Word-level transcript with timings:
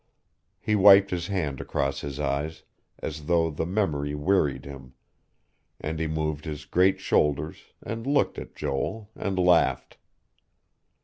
He 0.59 0.73
wiped 0.73 1.11
his 1.11 1.27
hand 1.27 1.61
across 1.61 2.01
his 2.01 2.19
eyes, 2.19 2.63
as 2.97 3.27
though 3.27 3.51
the 3.51 3.67
memory 3.67 4.15
wearied 4.15 4.65
him; 4.65 4.95
and 5.79 5.99
he 5.99 6.07
moved 6.07 6.43
his 6.45 6.65
great 6.65 6.99
shoulders, 6.99 7.65
and 7.85 8.07
looked 8.07 8.39
at 8.39 8.55
Joel, 8.55 9.11
and 9.15 9.37
laughed. 9.37 9.99